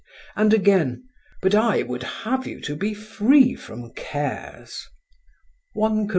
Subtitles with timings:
[0.35, 1.03] And again:
[1.43, 4.87] "But I would have you to be free from cares"
[5.75, 6.07] (I Cor.